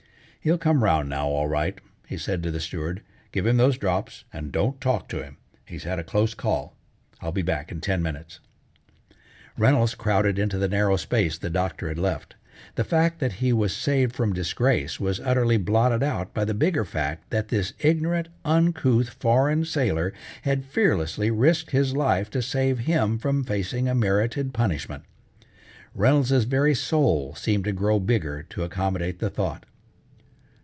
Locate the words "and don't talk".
4.33-5.07